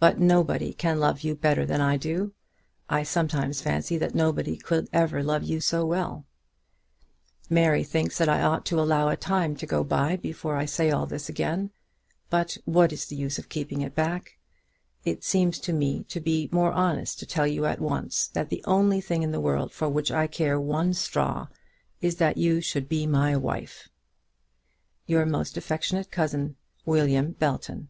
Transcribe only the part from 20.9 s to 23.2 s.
straw is that you should be